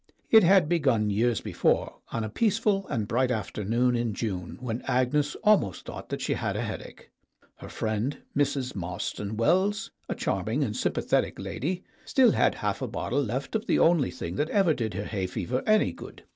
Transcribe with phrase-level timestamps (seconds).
[0.31, 5.35] It had begun years before, on a peaceful and bright afternoon in June, when Agnes
[5.43, 7.11] almost thought that she had a headache.
[7.57, 8.73] Her friend, Mrs.
[8.73, 13.77] Marston Wells a charming and sympathetic lady still had half a bottle left of the
[13.77, 16.23] only thing that ever did her hay fever any good.